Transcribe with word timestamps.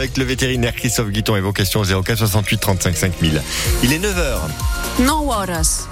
Avec 0.00 0.16
le 0.16 0.22
vétérinaire 0.22 0.76
Christophe 0.76 1.10
Guiton 1.10 1.34
et 1.34 1.40
vos 1.40 1.52
questions 1.52 1.82
04 1.82 2.18
68 2.18 2.58
35 2.58 2.96
5000. 2.96 3.42
Il 3.82 3.92
est 3.92 3.98
9h. 3.98 4.38
No 5.04 5.28
horas. 5.28 5.88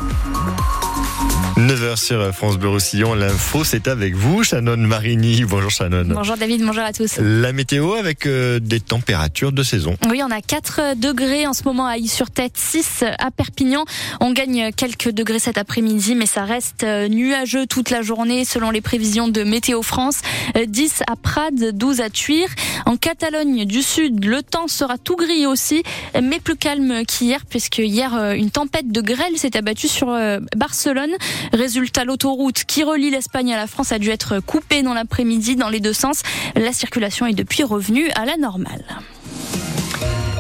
9h 1.57 1.97
sur 1.97 2.35
France 2.35 2.57
Bleu 2.57 2.69
Roussillon. 2.69 3.15
L'info, 3.15 3.65
c'est 3.65 3.89
avec 3.89 4.15
vous, 4.15 4.45
Shannon 4.45 4.77
Marini. 4.77 5.43
Bonjour 5.45 5.71
Shannon. 5.71 6.05
Bonjour 6.07 6.37
David, 6.37 6.63
bonjour 6.65 6.85
à 6.85 6.93
tous. 6.93 7.17
La 7.19 7.53
météo 7.53 7.95
avec 7.95 8.27
euh, 8.27 8.61
des 8.61 8.79
températures 8.79 9.51
de 9.53 9.63
saison. 9.65 9.97
Oui, 10.09 10.21
on 10.23 10.31
a 10.31 10.43
4 10.43 10.95
degrés 10.97 11.47
en 11.47 11.55
ce 11.55 11.65
moment 11.65 11.87
à 11.87 11.97
Y-sur-Tête, 11.97 12.53
6 12.55 13.05
à 13.19 13.31
Perpignan. 13.31 13.87
On 14.21 14.33
gagne 14.33 14.71
quelques 14.71 15.11
degrés 15.11 15.39
cet 15.39 15.57
après-midi, 15.57 16.15
mais 16.15 16.27
ça 16.27 16.45
reste 16.45 16.85
euh, 16.85 17.09
nuageux 17.09 17.67
toute 17.67 17.91
la 17.91 18.03
journée 18.03 18.45
selon 18.45 18.71
les 18.71 18.83
prévisions 18.83 19.27
de 19.27 19.43
Météo 19.43 19.83
France. 19.83 20.21
10 20.65 21.03
à 21.11 21.17
Prades, 21.17 21.73
12 21.73 22.03
à 22.03 22.11
Tuire. 22.11 22.51
En 22.85 22.97
Catalogne 22.97 23.65
du 23.65 23.83
Sud, 23.83 23.96
le 23.99 24.43
temps 24.43 24.69
sera 24.69 24.99
tout 24.99 25.17
gris 25.17 25.47
aussi, 25.47 25.83
mais 26.21 26.41
plus 26.41 26.57
calme 26.57 27.05
qu'hier, 27.07 27.45
puisque 27.47 27.79
hier, 27.79 28.15
euh, 28.15 28.33
une 28.33 28.51
tempête 28.51 28.91
de 28.91 29.01
grêle 29.01 29.37
s'est 29.37 29.57
abattue 29.57 29.89
sur 29.89 30.17
Barcelone. 30.57 31.13
Résultat, 31.53 32.05
l'autoroute 32.05 32.65
qui 32.65 32.83
relie 32.83 33.11
l'Espagne 33.11 33.53
à 33.53 33.57
la 33.57 33.67
France 33.67 33.93
a 33.93 33.99
dû 33.99 34.11
être 34.11 34.41
coupée 34.41 34.83
dans 34.83 34.95
l'après-midi 34.95 35.57
dans 35.57 35.69
les 35.69 35.81
deux 35.81 35.93
sens. 35.93 36.23
La 36.55 36.73
circulation 36.73 37.27
est 37.27 37.35
depuis 37.35 37.63
revenue 37.63 38.09
à 38.15 38.25
la 38.25 38.37
normale. 38.37 38.85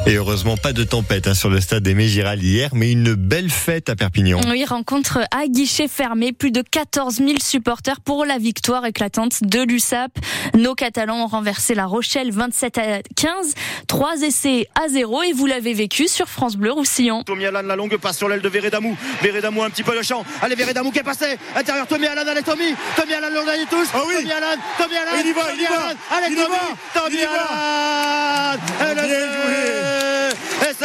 Et 0.08 0.14
heureusement, 0.14 0.56
pas 0.56 0.72
de 0.72 0.84
tempête 0.84 1.26
hein, 1.26 1.34
sur 1.34 1.50
le 1.50 1.60
stade 1.60 1.82
des 1.82 1.94
Mégirales 1.94 2.40
hier, 2.40 2.70
mais 2.74 2.92
une 2.92 3.14
belle 3.14 3.50
fête 3.50 3.88
à 3.90 3.96
Perpignan. 3.96 4.40
Oui, 4.48 4.64
rencontre 4.64 5.18
à 5.32 5.48
guichet 5.48 5.88
fermé. 5.88 6.32
Plus 6.32 6.52
de 6.52 6.62
14 6.62 7.16
000 7.16 7.32
supporters 7.40 8.00
pour 8.00 8.24
la 8.24 8.38
victoire 8.38 8.86
éclatante 8.86 9.42
de 9.42 9.62
l'USAP. 9.62 10.12
Nos 10.56 10.76
Catalans 10.76 11.24
ont 11.24 11.26
renversé 11.26 11.74
la 11.74 11.86
Rochelle 11.86 12.30
27 12.30 12.78
à 12.78 12.82
15. 13.16 13.54
Trois 13.88 14.20
essais 14.22 14.68
à 14.80 14.86
zéro 14.88 15.24
et 15.24 15.32
vous 15.32 15.46
l'avez 15.46 15.74
vécu 15.74 16.06
sur 16.06 16.28
France 16.28 16.56
Bleu 16.56 16.70
Roussillon. 16.70 17.24
Tommy 17.24 17.46
Alan, 17.46 17.62
la 17.62 17.74
longue 17.74 17.96
passe 17.96 18.18
sur 18.18 18.28
l'aile 18.28 18.42
de 18.42 18.48
Vérédamou. 18.48 18.96
Vérédamou 19.22 19.64
un 19.64 19.70
petit 19.70 19.82
peu 19.82 19.94
le 19.96 20.02
champ. 20.02 20.24
Allez, 20.40 20.54
Vérédamou 20.54 20.92
qui 20.92 21.00
est 21.00 21.02
passé. 21.02 21.36
Intérieur, 21.56 21.88
Tommy 21.88 22.06
Alan, 22.06 22.22
allez, 22.30 22.42
Tommy. 22.42 22.74
Tommy 22.96 23.12
Alan, 23.12 23.26
l'on 23.34 23.40
a 23.48 23.56
tous. 23.68 23.88
Ah 23.92 23.98
oui. 24.06 24.14
Tommy 24.20 24.30
Alan, 24.32 24.56
Tommy 24.78 24.96
Alan. 24.96 25.20
Il 25.20 25.26
y 25.26 25.32
va, 25.32 25.42
il 25.52 25.62
y 25.62 25.64
va. 25.64 25.92
Allez, 26.16 26.26
Il 26.30 26.36
Tommy. 26.36 26.48
va. 26.48 27.00
Tommy 27.00 27.16
Il 27.16 27.24
va. 27.24 28.50
Alan. 28.88 29.85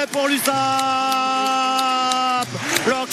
Pour 0.08 0.28
l'USAP. 0.28 0.52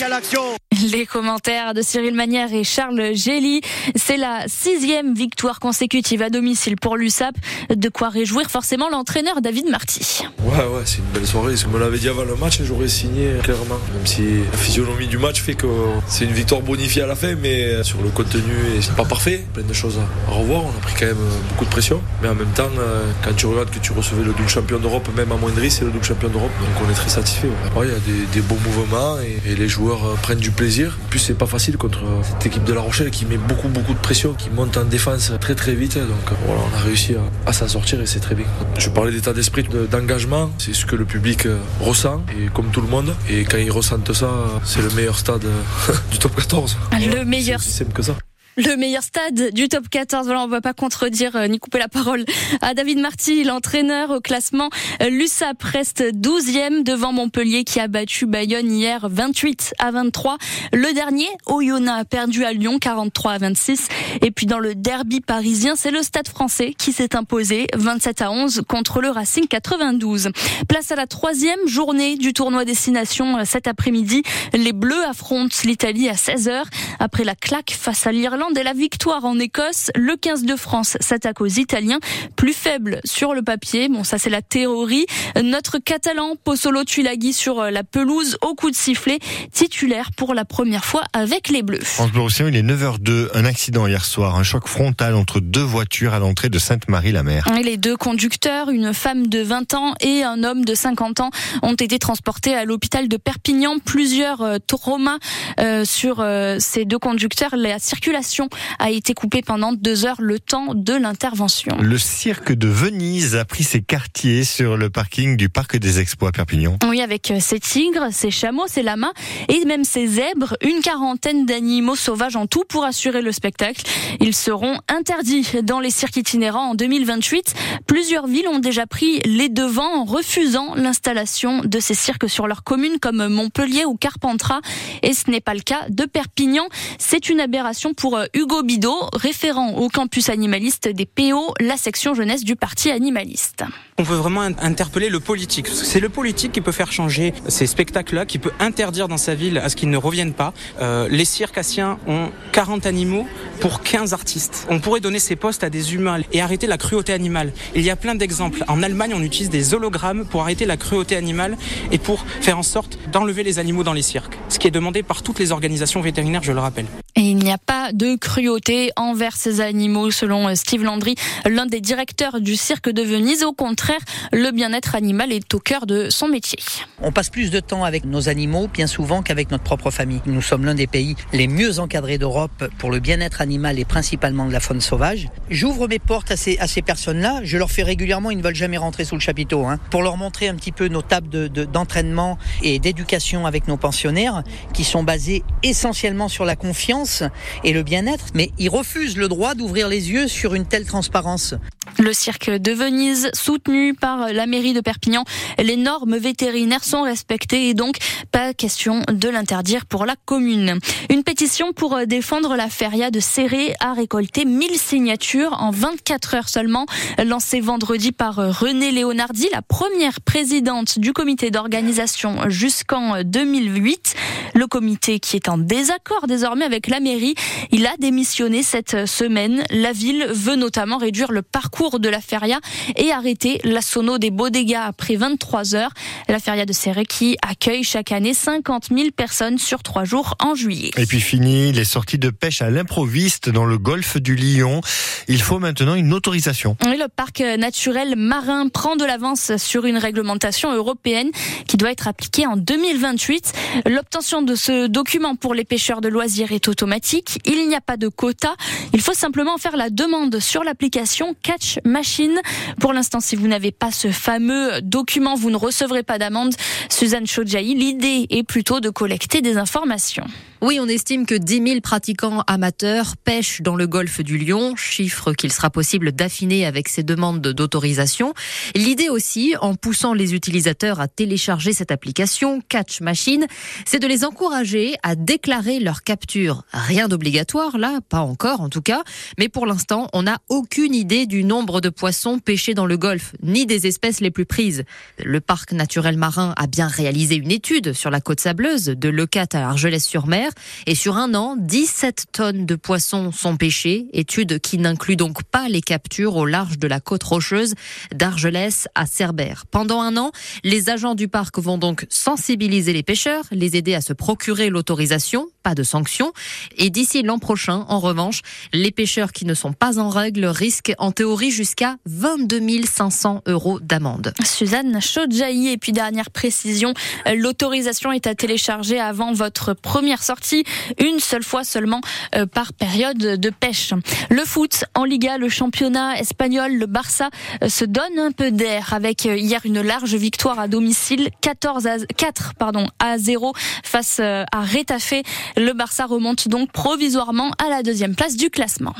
À 0.01 0.09
l'action. 0.09 0.68
Les 0.93 1.07
commentaires 1.07 1.75
de 1.75 1.83
Cyril 1.83 2.15
Manière 2.15 2.53
et 2.53 2.65
Charles 2.65 3.15
Gély. 3.15 3.61
C'est 3.97 4.17
la 4.17 4.45
sixième 4.47 5.15
victoire 5.15 5.61
consécutive 5.61 6.23
à 6.23 6.31
domicile 6.31 6.77
pour 6.77 6.97
l'USAP. 6.97 7.35
De 7.75 7.89
quoi 7.89 8.09
réjouir 8.09 8.51
forcément 8.51 8.89
l'entraîneur 8.89 9.41
David 9.41 9.69
Marty. 9.71 10.25
Ouais, 10.43 10.57
ouais, 10.57 10.83
c'est 10.85 10.99
une 10.99 11.05
belle 11.13 11.27
soirée. 11.27 11.57
Ce 11.57 11.65
que 11.65 11.71
me 11.71 11.79
l'avait 11.79 11.99
dit 11.99 12.09
avant 12.09 12.25
le 12.25 12.37
match, 12.37 12.61
j'aurais 12.63 12.89
signé 12.89 13.33
clairement. 13.43 13.79
Même 13.95 14.07
si 14.07 14.23
la 14.51 14.59
physionomie 14.59 15.09
du 15.09 15.19
match 15.19 15.43
fait 15.43 15.55
que 15.55 15.67
c'est 16.07 16.25
une 16.25 16.33
victoire 16.33 16.61
bonifiée 16.61 17.03
à 17.03 17.07
la 17.07 17.17
fin, 17.17 17.35
mais 17.35 17.83
sur 17.83 18.01
le 18.03 18.11
contenu, 18.11 18.55
c'est 18.81 18.95
pas 18.95 19.05
parfait. 19.05 19.45
Plein 19.53 19.65
de 19.65 19.73
choses 19.73 19.99
à 20.29 20.33
revoir. 20.33 20.65
On 20.65 20.71
a 20.71 20.81
pris 20.81 20.95
quand 20.99 21.07
même 21.07 21.17
beaucoup 21.51 21.65
de 21.65 21.71
pression. 21.71 22.01
Mais 22.23 22.29
en 22.29 22.35
même 22.35 22.53
temps, 22.55 22.71
euh, 22.79 23.11
quand 23.25 23.35
tu 23.35 23.47
regardes 23.47 23.71
que 23.71 23.79
tu 23.79 23.93
recevais 23.93 24.23
le 24.23 24.33
double 24.33 24.49
champion 24.49 24.79
d'Europe, 24.79 25.09
même 25.17 25.33
à 25.33 25.37
moindre 25.37 25.59
c'est 25.69 25.85
le 25.85 25.91
double 25.91 26.05
champion 26.05 26.29
d'Europe. 26.29 26.53
Donc 26.61 26.87
on 26.87 26.91
est 26.91 26.95
très 26.95 27.11
satisfait. 27.11 27.49
Il 27.83 27.89
y 27.89 27.91
a 27.91 27.99
des, 27.99 28.27
des 28.33 28.41
beaux 28.41 28.59
mouvements 28.65 29.17
et, 29.21 29.55
les 29.59 29.69
joueurs 29.69 30.15
prennent 30.23 30.39
du 30.39 30.51
plaisir. 30.51 30.68
En 30.69 31.09
plus, 31.09 31.19
c'est 31.19 31.35
pas 31.35 31.47
facile 31.47 31.77
contre 31.77 32.01
cette 32.23 32.47
équipe 32.47 32.65
de 32.65 32.73
La 32.73 32.81
Rochelle 32.81 33.11
qui 33.11 33.25
met 33.27 33.37
beaucoup, 33.39 33.69
beaucoup 33.69 33.95
de 33.95 33.99
pression, 33.99 34.35
qui 34.35 34.51
monte 34.51 34.77
en 34.77 34.85
défense 34.85 35.33
très, 35.41 35.55
très 35.55 35.75
vite. 35.75 35.97
Donc 35.99 36.09
euh, 36.31 36.35
voilà, 36.47 36.61
on 36.73 36.77
a 36.77 36.81
réussi 36.81 37.15
à, 37.15 37.49
à 37.49 37.53
s'en 37.53 37.69
sortir 37.69 38.01
et 38.01 38.07
c'est 38.07 38.21
très 38.21 38.35
bien. 38.35 38.47
Je 38.79 38.89
parlais 38.91 39.13
d'état 39.13 39.33
d'esprit, 39.33 39.63
de- 39.65 39.87
d'engagement. 39.87 40.51
C'est 40.59 40.75
ce 40.75 40.85
que 40.87 40.97
le 40.97 41.05
public 41.05 41.47
euh, 41.47 41.59
ressent 41.81 42.23
et 42.39 42.49
comme 42.53 42.67
tout 42.71 42.81
le 42.83 42.89
monde. 42.89 43.15
Et 43.29 43.45
quand 43.45 43.59
ils 43.59 43.71
ressentent 43.73 44.13
ça, 44.13 44.31
c'est 44.65 44.83
le 44.83 44.91
meilleur 44.91 45.19
stade 45.19 45.45
euh, 45.45 45.93
du 46.11 46.19
top 46.19 46.35
14. 46.37 46.77
Le 46.93 47.25
meilleur. 47.25 47.61
C'est 47.61 47.69
aussi 47.69 47.79
simple 47.79 47.93
que 47.93 48.03
ça. 48.03 48.15
Le 48.59 48.77
meilleur 48.77 49.05
stade 49.05 49.53
du 49.55 49.69
top 49.69 49.89
14. 49.89 50.27
Voilà, 50.27 50.43
on 50.43 50.47
ne 50.47 50.51
va 50.51 50.61
pas 50.61 50.73
contredire 50.73 51.37
euh, 51.37 51.47
ni 51.47 51.61
couper 51.61 51.79
la 51.79 51.87
parole 51.87 52.25
à 52.61 52.75
David 52.75 52.99
Marty, 52.99 53.45
l'entraîneur 53.45 54.11
au 54.11 54.21
classement. 54.21 54.69
Euh, 55.01 55.11
L'USAP 55.11 55.63
reste 55.63 56.03
12e 56.03 56.83
devant 56.83 57.13
Montpellier 57.13 57.63
qui 57.63 57.79
a 57.79 57.87
battu 57.87 58.27
Bayonne 58.27 58.73
hier 58.73 59.07
28 59.09 59.75
à 59.79 59.93
23. 59.93 60.39
Le 60.73 60.93
dernier, 60.93 61.29
Oyonnax 61.47 62.01
a 62.01 62.05
perdu 62.05 62.45
à 62.45 62.53
Lyon 62.53 62.81
43 62.81 63.33
à 63.35 63.39
26. 63.39 63.87
Et 64.23 64.33
puis 64.33 64.47
dans 64.47 64.59
le 64.59 64.75
derby 64.75 65.21
parisien, 65.21 65.77
c'est 65.77 65.93
le 65.93 66.03
stade 66.03 66.27
français 66.27 66.75
qui 66.77 66.91
s'est 66.91 67.15
imposé 67.15 67.69
27 67.77 68.23
à 68.23 68.33
11 68.33 68.63
contre 68.67 69.01
le 69.01 69.11
Racing 69.11 69.47
92. 69.47 70.31
Place 70.69 70.91
à 70.91 70.97
la 70.97 71.07
troisième 71.07 71.65
journée 71.69 72.17
du 72.17 72.33
tournoi 72.33 72.65
Destination 72.65 73.39
euh, 73.39 73.43
cet 73.45 73.69
après-midi. 73.69 74.25
Les 74.53 74.73
Bleus 74.73 75.05
affrontent 75.05 75.55
l'Italie 75.63 76.09
à 76.09 76.15
16h. 76.15 76.65
Après 76.99 77.23
la 77.23 77.37
claque 77.37 77.71
face 77.71 78.09
à 78.09 78.11
l'Irlande 78.11 78.48
et 78.57 78.63
la 78.63 78.73
victoire 78.73 79.25
en 79.25 79.39
Écosse, 79.39 79.91
le 79.95 80.17
15 80.17 80.45
de 80.45 80.57
France 80.57 80.97
s'attaque 81.01 81.41
aux 81.41 81.47
Italiens, 81.47 81.99
plus 82.37 82.53
faibles 82.53 83.01
sur 83.05 83.35
le 83.35 83.43
papier. 83.43 83.89
Bon, 83.89 84.05
ça 84.05 84.19
c'est 84.19 84.31
la 84.31 84.43
théorie. 84.43 85.07
Notre 85.43 85.79
Catalan 85.79 86.35
Pozzolo 86.43 86.85
Tulagi 86.85 87.33
sur 87.33 87.61
euh, 87.61 87.71
la 87.71 87.85
pelouse 87.85 88.37
au 88.43 88.55
coup 88.55 88.71
de 88.71 88.77
sifflet, 88.77 89.19
titulaire 89.53 90.11
pour 90.17 90.35
la 90.35 90.45
première 90.45 90.85
fois 90.85 91.03
avec 91.13 91.49
les 91.49 91.63
Bleus. 91.63 91.81
France 91.83 92.13
Bleu 92.13 92.23
il 92.49 92.57
est 92.57 92.63
9h02. 92.63 93.29
Un 93.35 93.45
accident 93.45 93.87
hier 93.87 94.05
soir, 94.05 94.37
un 94.37 94.43
choc 94.43 94.67
frontal 94.67 95.15
entre 95.15 95.41
deux 95.41 95.63
voitures 95.63 96.15
à 96.15 96.19
l'entrée 96.19 96.49
de 96.49 96.59
Sainte-Marie-la-Mer. 96.59 97.47
Les 97.63 97.77
deux 97.77 97.97
conducteurs, 97.97 98.71
une 98.71 98.95
femme 98.95 99.27
de 99.27 99.41
20 99.41 99.75
ans 99.75 99.95
et 100.01 100.23
un 100.23 100.45
homme 100.45 100.65
de 100.65 100.75
50 100.75 101.21
ans, 101.21 101.31
ont 101.63 101.75
été 101.75 101.99
transportés 101.99 102.55
à 102.55 102.65
l'hôpital 102.65 103.09
de 103.09 103.17
Perpignan. 103.17 103.79
Plusieurs 103.85 104.43
euh, 104.43 104.59
traumas 104.65 105.19
euh, 105.61 105.85
sur 105.85 106.21
euh, 106.21 106.57
ces 106.61 106.85
deux 106.85 106.99
conducteurs. 106.99 107.57
La 107.57 107.79
circulation 107.79 108.38
a 108.79 108.91
été 108.91 109.15
coupée 109.15 109.43
pendant 109.43 109.73
deux 109.73 110.05
heures, 110.05 110.21
le 110.21 110.39
temps 110.39 110.75
de 110.75 110.95
l'intervention. 110.95 111.77
Le 111.81 111.99
cirque 111.99 112.53
de 112.53 112.69
Venise 112.69 113.37
a 113.37 113.45
pris 113.45 113.65
ses 113.65 113.83
quartiers 113.83 114.45
sur 114.45 114.77
le 114.77 114.91
parking 114.91 115.37
du 115.37 115.49
Parc 115.49 115.77
des 115.77 116.01
Expos 116.01 116.29
à 116.29 116.33
Perpignan. 116.33 116.79
Oui, 116.87 117.01
avec 117.01 117.33
ces 117.41 117.61
tigres, 117.61 118.09
ces 118.13 118.31
chameaux, 118.31 118.67
ces 118.67 118.83
lamas 118.83 119.13
et 119.49 119.65
même 119.65 119.85
ces 119.85 120.07
zèbres, 120.07 120.57
une 120.63 120.81
quarantaine 120.81 121.47
d'animaux 121.47 121.97
sauvages 121.97 122.37
en 122.37 122.47
tout 122.47 122.65
pour 122.69 122.85
assurer 122.85 123.23
le 123.23 123.33
spectacle. 123.33 123.83
Ils 124.21 124.35
seront 124.35 124.79
interdits 124.89 125.47
dans 125.63 125.81
les 125.81 125.91
cirques 125.91 126.17
itinérants 126.17 126.71
en 126.71 126.75
2028. 126.75 127.55
Plusieurs 127.87 128.27
villes 128.27 128.49
ont 128.49 128.59
déjà 128.59 128.87
pris 128.87 129.21
les 129.25 129.49
devants 129.49 130.01
en 130.01 130.05
refusant 130.05 130.75
l'installation 130.75 131.61
de 131.65 131.81
ces 131.81 131.95
cirques 131.95 132.29
sur 132.29 132.47
leur 132.47 132.65
commune 132.65 132.99
comme 133.01 133.29
Montpellier 133.29 133.85
ou 133.85 133.95
Carpentras. 133.95 134.61
Et 135.03 135.15
ce 135.15 135.31
n'est 135.31 135.41
pas 135.41 135.55
le 135.55 135.61
cas 135.61 135.87
de 135.89 136.05
Perpignan. 136.05 136.67
C'est 136.99 137.29
une 137.29 137.41
aberration 137.41 137.95
pour 137.95 138.18
euh, 138.19 138.27
Hugo 138.35 138.63
Bidot, 138.63 139.09
référent 139.13 139.75
au 139.75 139.89
campus 139.89 140.29
animaliste 140.29 140.89
des 140.89 141.07
PO, 141.07 141.55
la 141.61 141.77
section 141.77 142.15
jeunesse 142.15 142.45
du 142.45 142.57
parti 142.57 142.91
animaliste. 142.91 143.65
On 144.01 144.05
peut 144.05 144.15
vraiment 144.15 144.43
in- 144.43 144.53
interpeller 144.63 145.09
le 145.09 145.19
politique. 145.19 145.67
C'est 145.67 145.99
le 145.99 146.09
politique 146.09 146.53
qui 146.53 146.61
peut 146.61 146.71
faire 146.71 146.93
changer 146.93 147.35
ces 147.49 147.67
spectacles-là, 147.67 148.27
qui 148.27 148.39
peut 148.39 148.53
interdire 148.61 149.09
dans 149.09 149.17
sa 149.17 149.35
ville 149.35 149.59
à 149.59 149.69
ce 149.69 149.75
qu'ils 149.75 149.91
ne 149.91 149.97
reviennent 149.97 150.35
pas. 150.35 150.55
Euh, 150.81 151.09
les 151.11 151.25
circassiens 151.25 151.99
ont 152.07 152.29
40 152.53 152.87
animaux 152.87 153.27
pour 153.61 153.83
15 153.83 154.13
artistes. 154.15 154.69
On 154.71 154.79
pourrait 154.79 155.01
donner 155.01 155.19
ces 155.19 155.35
postes 155.35 155.65
à 155.65 155.71
des 155.71 155.95
humains 155.95 156.21
et 156.33 156.41
arrêter 156.41 156.69
la 156.69 156.79
cruauté 156.79 157.13
animale. 157.13 157.53
Il 157.75 157.83
y 157.83 157.91
a 157.91 157.97
plein 157.97 158.15
d'exemples. 158.15 158.63
En 158.69 158.85
Allemagne, 158.85 159.15
on 159.17 159.21
utilise 159.23 159.51
des 159.51 159.75
hologrammes 159.75 160.27
pour 160.27 160.43
arrêter 160.43 160.65
la 160.65 160.77
cruauté 160.77 161.17
animale 161.17 161.57
et 161.91 161.99
pour 161.99 162.25
faire 162.41 162.57
en 162.57 162.63
sorte 162.63 162.99
d'enlever 163.11 163.43
les 163.43 163.59
animaux 163.59 163.83
dans 163.83 163.95
les 163.95 164.03
cirques. 164.03 164.39
Ce 164.49 164.61
qui 164.61 164.69
est 164.69 164.71
demandé 164.73 165.03
par 165.03 165.23
toutes 165.23 165.41
les 165.41 165.51
organisations 165.51 166.01
vétérinaires, 166.03 166.45
je 166.45 166.53
le 166.53 166.61
rappelle. 166.61 166.87
Et 167.17 167.23
il 167.23 167.37
n'y 167.39 167.51
a 167.51 167.59
pas 167.59 167.91
de 167.93 168.15
cruauté 168.15 168.93
envers 168.95 169.35
ces 169.37 169.61
animaux, 169.61 170.13
selon 170.13 170.55
Steve 170.55 170.85
Landry, 170.85 171.17
l'un 171.47 171.67
des 171.67 171.81
directeurs 171.81 172.41
du 172.41 172.55
cirque 172.55 172.91
de 172.91 173.03
Venise. 173.03 173.43
Au 173.43 173.53
contraire, 173.53 173.88
le 174.33 174.51
bien-être 174.51 174.95
animal 174.95 175.33
est 175.33 175.53
au 175.55 175.59
cœur 175.59 175.87
de 175.87 176.11
son 176.11 176.29
métier. 176.29 176.59
On 177.03 177.13
passe 177.13 177.31
plus 177.31 177.51
de 177.51 177.61
temps 177.61 177.85
avec 177.85 178.05
nos 178.05 178.29
animaux, 178.29 178.69
bien 178.69 178.87
souvent, 178.87 179.23
qu'avec 179.23 179.51
notre 179.51 179.65
propre 179.65 179.91
famille. 179.91 180.21
Nous 180.27 180.43
sommes 180.43 180.65
l'un 180.65 180.75
des 180.75 180.87
pays 180.87 181.17
les 181.33 181.49
mieux 181.49 181.79
encadrés 181.79 182.19
d'Europe 182.19 182.65
pour 182.79 182.91
le 182.91 183.01
bien-être 183.01 183.41
animal 183.41 183.79
et 183.79 183.85
principalement 183.85 184.47
de 184.47 184.53
la 184.53 184.61
faune 184.61 184.81
sauvage. 184.81 185.29
J'ouvre 185.51 185.89
mes 185.89 185.99
portes 185.99 186.31
à 186.31 186.37
ces, 186.37 186.59
à 186.59 186.67
ces 186.67 186.83
personnes-là. 186.83 187.41
Je 187.45 187.57
leur 187.59 187.71
fais 187.71 187.83
régulièrement, 187.83 188.31
ils 188.31 188.39
ne 188.39 188.43
veulent 188.43 188.55
jamais 188.55 188.77
rentrer 188.79 189.05
sous 189.05 189.15
le 189.15 189.21
chapiteau, 189.21 189.65
hein, 189.67 189.79
pour 189.91 190.03
leur 190.03 190.17
montrer 190.17 190.49
un 190.49 190.55
petit 190.55 190.73
peu 190.73 190.89
nos 190.89 191.03
tables 191.03 191.29
de- 191.29 191.49
de- 191.49 191.65
d'entraînement 191.65 192.39
et 192.63 192.79
d'éducation 192.79 193.47
avec 193.47 193.69
nos 193.69 193.77
pensionnaires, 193.77 194.43
qui 194.75 194.85
sont 194.85 195.03
basées 195.03 195.43
essentiellement 195.63 196.29
sur 196.29 196.45
la 196.45 196.57
confiance 196.57 197.23
et 197.65 197.73
le 197.73 197.83
bien-être. 197.83 198.27
Mais 198.35 198.51
ils 198.59 198.69
refusent 198.69 199.17
le 199.17 199.29
droit 199.29 199.55
d'ouvrir 199.55 199.89
les 199.89 200.11
yeux 200.11 200.29
sur 200.29 200.55
une 200.55 200.67
telle 200.67 200.85
transparence. 200.87 201.55
Le 201.99 202.13
cirque 202.13 202.51
de 202.51 202.73
Venise, 202.73 203.31
soutenu 203.33 203.78
par 204.01 204.33
la 204.33 204.47
mairie 204.47 204.73
de 204.73 204.81
Perpignan. 204.81 205.25
Les 205.59 205.77
normes 205.77 206.17
vétérinaires 206.17 206.85
sont 206.85 207.03
respectées 207.03 207.69
et 207.69 207.75
donc 207.75 207.97
pas 208.33 208.55
question 208.55 209.03
de 209.11 209.29
l'interdire 209.29 209.87
pour 209.87 210.07
la 210.07 210.17
commune. 210.25 210.79
Une 211.11 211.23
pétition 211.23 211.73
pour 211.73 211.99
défendre 212.07 212.57
la 212.57 212.69
feria 212.69 213.11
de 213.11 213.21
Serré 213.21 213.75
a 213.81 213.93
récolté 213.93 214.45
1000 214.45 214.79
signatures 214.79 215.57
en 215.61 215.71
24 215.71 216.35
heures 216.35 216.49
seulement, 216.49 216.87
lancée 217.25 217.61
vendredi 217.61 218.13
par 218.13 218.37
René 218.37 218.91
Léonardi, 218.91 219.49
la 219.53 219.63
première 219.63 220.21
présidente 220.21 220.99
du 220.99 221.13
comité 221.13 221.51
d'organisation 221.51 222.49
jusqu'en 222.49 223.23
2008. 223.23 224.15
Le 224.55 224.67
comité 224.67 225.21
qui 225.21 225.37
est 225.37 225.49
en 225.49 225.59
désaccord 225.59 226.27
désormais 226.27 226.65
avec 226.65 226.89
la 226.89 227.01
mairie, 227.01 227.35
il 227.71 227.87
a 227.87 227.97
démissionné 227.99 228.63
cette 228.63 229.07
semaine. 229.07 229.63
La 229.71 229.93
ville 229.93 230.27
veut 230.31 230.57
notamment 230.57 230.99
réduire 230.99 231.33
le 231.33 231.43
parcours 231.43 232.01
de 232.01 232.09
la 232.09 232.21
feria 232.21 232.61
et 232.97 233.13
arrêter 233.13 233.61
la 233.73 233.83
sono 233.83 234.19
des 234.19 234.31
bodegas 234.31 234.85
après 234.85 235.17
23 235.17 235.75
heures. 235.75 235.93
La 236.29 236.39
feria 236.39 236.67
de 236.67 236.73
Serré 236.73 237.05
qui 237.05 237.37
accueille 237.43 237.85
chaque 237.85 238.13
année 238.13 238.35
50 238.35 238.89
000 238.95 239.11
personnes 239.17 239.59
sur 239.59 239.83
trois 239.83 240.05
jours 240.05 240.35
en 240.41 240.55
juillet. 240.55 240.91
Et 240.97 241.07
puis 241.07 241.21
fini 241.21 241.73
les 241.73 241.85
sorties 241.85 242.19
de 242.19 242.31
pêche 242.31 242.63
à 242.63 242.71
l'improviste 242.71 243.51
dans 243.51 243.65
le 243.65 243.79
golfe 243.79 244.17
du 244.17 244.37
Lion. 244.37 244.81
Il 245.29 245.43
faut 245.43 245.59
maintenant 245.59 245.95
une 245.95 246.13
autorisation. 246.13 246.77
le 246.83 247.09
parc 247.09 247.41
naturel 247.41 248.15
marin 248.17 248.69
prend 248.69 248.97
de 248.97 249.05
l'avance 249.05 249.57
sur 249.57 249.85
une 249.85 249.99
réglementation 249.99 250.73
européenne 250.73 251.31
qui 251.67 251.77
doit 251.77 251.91
être 251.91 252.09
appliquée 252.09 252.47
en 252.47 252.57
2028. 252.57 253.53
L'obtention 253.87 254.43
de 254.43 254.55
ce 254.55 254.87
document 254.87 255.35
pour 255.35 255.55
les 255.55 255.65
pêcheurs 255.65 256.01
de 256.01 256.09
loisirs 256.09 256.53
est 256.53 256.69
automatique. 256.69 257.39
Il 257.45 257.69
n'y 257.69 257.75
a 257.75 257.81
pas 257.81 257.97
de 257.97 258.09
quota. 258.09 258.55
Il 258.93 259.01
faut 259.01 259.15
simplement 259.15 259.59
faire 259.59 259.77
la 259.77 259.91
demande 259.91 260.39
sur 260.39 260.65
l'application 260.65 261.35
Catch 261.43 261.79
Machine. 261.85 262.39
Pour 262.81 262.93
l'instant, 262.93 263.21
si 263.21 263.37
vous 263.37 263.49
n'avez 263.49 263.58
pas 263.73 263.91
ce 263.91 264.11
fameux 264.11 264.81
document, 264.83 265.35
vous 265.35 265.51
ne 265.51 265.57
recevrez 265.57 266.03
pas 266.03 266.19
d'amende. 266.19 266.55
Suzanne 266.89 267.27
Chodjaï, 267.27 267.75
l'idée 267.75 268.27
est 268.31 268.43
plutôt 268.43 268.81
de 268.81 268.91
collecter 268.91 269.43
des 269.43 269.57
informations. 269.57 270.27
Oui, 270.61 270.81
on 270.81 270.89
estime 270.89 271.25
que 271.25 271.37
10 271.37 271.63
000 271.63 271.81
pratiquants 271.81 272.43
amateurs 272.49 273.17
pêchent 273.17 273.63
dans 273.63 273.77
le 273.77 273.87
golfe 273.87 274.23
du 274.23 274.39
Lion, 274.39 274.75
chiffre 274.75 275.33
qu'il 275.33 275.53
sera 275.53 275.71
possible 275.71 276.11
d'affiner 276.11 276.67
avec 276.67 276.89
ces 276.89 277.05
demandes 277.05 277.41
d'autorisation. 277.41 278.35
L'idée 278.75 279.09
aussi, 279.09 279.55
en 279.61 279.77
poussant 279.77 280.15
les 280.15 280.35
utilisateurs 280.35 280.99
à 280.99 281.07
télécharger 281.07 281.73
cette 281.73 281.93
application 281.93 282.61
Catch 282.69 283.01
Machine, 283.03 283.47
c'est 283.87 284.01
de 284.01 284.09
les 284.09 284.25
encourager 284.25 284.97
à 285.05 285.15
déclarer 285.15 285.79
leur 285.79 286.03
capture. 286.03 286.65
Rien 286.73 287.07
d'obligatoire 287.07 287.79
là, 287.79 288.01
pas 288.09 288.21
encore 288.21 288.61
en 288.61 288.69
tout 288.69 288.83
cas, 288.83 289.05
mais 289.39 289.49
pour 289.49 289.65
l'instant, 289.65 290.09
on 290.13 290.25
n'a 290.25 290.39
aucune 290.49 290.93
idée 290.93 291.27
du 291.27 291.45
nombre 291.45 291.81
de 291.81 291.89
poissons 291.89 292.41
pêchés 292.41 292.75
dans 292.75 292.87
le 292.87 292.97
golfe, 292.97 293.35
ni 293.43 293.67
des 293.67 293.87
espèces 293.87 294.21
les 294.21 294.31
plus 294.31 294.47
prises. 294.47 294.85
Le 295.23 295.41
parc 295.41 295.73
naturel 295.73 296.17
marin 296.17 296.55
a 296.57 296.67
bien 296.67 296.87
réalisé 296.87 297.37
une 297.37 297.51
étude 297.51 297.93
sur 297.93 298.11
la 298.11 298.21
côte 298.21 298.41
sableuse 298.41 298.87
de 298.87 299.09
Lecat 299.09 299.47
à 299.53 299.69
Argelès-sur-Mer 299.69 300.51
et 300.87 300.95
sur 300.95 301.17
un 301.17 301.35
an, 301.35 301.57
17 301.59 302.27
tonnes 302.33 302.67
de 302.67 302.75
poissons 302.75 303.33
sont 303.33 303.57
pêchés, 303.57 304.07
étude 304.13 304.61
qui 304.61 304.79
n'inclut 304.79 305.17
donc 305.17 305.43
pas 305.43 305.69
les 305.69 305.81
captures 305.81 306.37
au 306.37 306.47
large 306.47 306.79
de 306.79 306.89
la 306.89 307.01
côte 307.01 307.23
rocheuse 307.23 307.75
d'Argelès 308.15 308.89
à 308.95 309.07
Cerbère. 309.07 309.65
Pendant 309.71 310.01
un 310.01 310.17
an, 310.17 310.33
les 310.65 310.91
agents 310.91 311.15
du 311.15 311.29
parc 311.29 311.59
vont 311.59 311.79
donc 311.79 312.07
sensibiliser 312.09 312.93
les 312.93 313.03
pêcheurs, 313.03 313.45
les 313.51 313.77
aider 313.77 313.95
à 313.95 314.01
se 314.01 314.13
procurer 314.13 314.71
l'autorisation, 314.71 315.49
de 315.75 315.83
sanctions. 315.83 316.33
Et 316.77 316.91
d'ici 316.91 317.23
l'an 317.23 317.39
prochain, 317.39 317.85
en 317.89 317.99
revanche, 317.99 318.43
les 318.73 318.91
pêcheurs 318.91 319.33
qui 319.33 319.45
ne 319.45 319.55
sont 319.55 319.73
pas 319.73 319.99
en 319.99 320.09
règle 320.09 320.47
risquent 320.47 320.95
en 320.99 321.13
théorie 321.13 321.51
jusqu'à 321.51 321.97
22 322.07 322.59
500 322.85 323.43
euros 323.47 323.81
d'amende. 323.81 324.33
Suzanne 324.45 325.01
Chaudjaï, 325.01 325.69
et 325.69 325.77
puis 325.77 325.93
dernière 325.93 326.31
précision, 326.31 326.93
l'autorisation 327.35 328.13
est 328.13 328.27
à 328.27 328.35
télécharger 328.35 328.99
avant 329.01 329.33
votre 329.33 329.75
première 329.75 330.23
sortie 330.23 330.65
une 330.99 331.21
seule 331.21 331.43
fois 331.43 331.65
seulement 331.65 332.01
euh, 332.35 332.47
par 332.47 332.73
période 332.73 333.19
de 333.19 333.51
pêche. 333.51 333.93
Le 334.31 334.45
foot 334.45 334.85
en 334.95 335.05
Liga, 335.05 335.39
le 335.39 335.49
championnat 335.49 336.19
espagnol, 336.19 336.73
le 336.75 336.87
Barça 336.87 337.31
euh, 337.63 337.69
se 337.69 337.85
donne 337.85 338.19
un 338.19 338.33
peu 338.33 338.51
d'air 338.51 338.93
avec 338.93 339.27
euh, 339.27 339.37
hier 339.37 339.61
une 339.65 339.81
large 339.81 340.15
victoire 340.15 340.59
à 340.59 340.69
domicile 340.69 341.31
14 341.41 341.87
à 341.87 341.99
4 342.17 342.55
pardon 342.59 342.89
à 342.99 343.19
0 343.19 343.53
face 343.83 344.21
à 344.21 344.61
Retafe. 344.61 345.23
Le 345.59 345.73
Barça 345.73 346.07
remonte 346.07 346.47
donc 346.47 346.71
provisoirement 346.71 347.51
à 347.59 347.69
la 347.69 347.83
deuxième 347.83 348.15
place 348.15 348.37
du 348.37 348.49
classement. 348.49 348.95